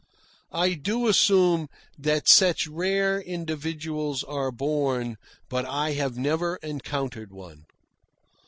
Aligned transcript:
I 0.55 0.73
do 0.73 1.07
assume 1.07 1.69
that 1.95 2.27
such 2.27 2.65
rare 2.65 3.21
individuals 3.21 4.23
are 4.23 4.51
born, 4.51 5.17
but 5.47 5.63
I 5.63 5.91
have 5.91 6.17
never 6.17 6.55
encountered 6.63 7.31
one. 7.31 7.65